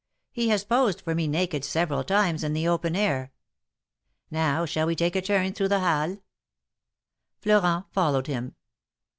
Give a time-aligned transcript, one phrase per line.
[0.31, 3.31] He has posed for me naked several times in the open air.
[4.31, 6.17] Now, shall we take a turn through the Halles?"
[7.43, 8.55] Florent followed him.